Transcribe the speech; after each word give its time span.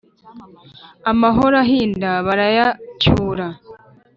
amahoro 1.11 1.55
ahinda 1.63 2.09
barayacyura 2.25 3.47